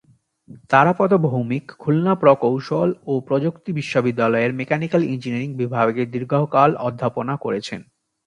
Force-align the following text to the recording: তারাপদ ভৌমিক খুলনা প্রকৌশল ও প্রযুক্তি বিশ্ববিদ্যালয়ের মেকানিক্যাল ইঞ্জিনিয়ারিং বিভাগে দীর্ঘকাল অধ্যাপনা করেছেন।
তারাপদ 0.69 1.11
ভৌমিক 1.25 1.65
খুলনা 1.79 2.13
প্রকৌশল 2.15 2.89
ও 3.05 3.13
প্রযুক্তি 3.27 3.69
বিশ্ববিদ্যালয়ের 3.79 4.51
মেকানিক্যাল 4.53 5.01
ইঞ্জিনিয়ারিং 5.05 5.51
বিভাগে 5.53 6.03
দীর্ঘকাল 6.13 6.69
অধ্যাপনা 6.87 7.33
করেছেন। 7.37 7.81